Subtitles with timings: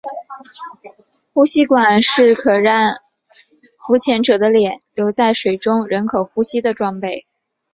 [1.31, 3.01] 呼吸管是可让
[3.77, 7.27] 浮潜者的脸留在水中仍可呼吸的装备。